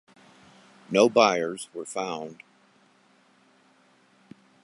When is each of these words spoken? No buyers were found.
No 0.89 1.09
buyers 1.09 1.69
were 1.75 1.85
found. 1.85 2.41